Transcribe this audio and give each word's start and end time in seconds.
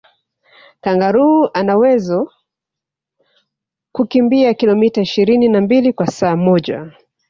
kangaroo 0.81 1.47
anawezo 1.53 2.31
kukimbia 3.91 4.53
kilometa 4.53 5.01
ishirini 5.01 5.47
na 5.47 5.61
mbili 5.61 5.93
kwa 5.93 6.07
saa 6.07 6.35
moja 6.35 6.91